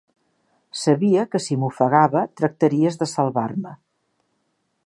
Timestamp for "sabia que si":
0.83-1.59